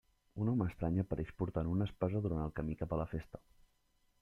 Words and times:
Un 0.43 0.47
home 0.53 0.67
estrany 0.71 0.97
apareix 1.03 1.33
portant 1.41 1.69
una 1.73 1.87
espasa 1.91 2.23
durant 2.25 2.43
el 2.47 2.57
camí 2.61 2.79
cap 2.83 2.95
a 2.97 3.01
la 3.03 3.09
festa. 3.15 3.45